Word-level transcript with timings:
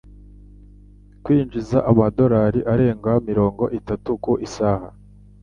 kwinjiza 1.23 1.77
amadolari 1.91 2.59
arenga 2.73 3.11
mirongo 3.29 3.63
itatu 3.79 4.09
ku 4.23 4.31
isaha 4.47 4.87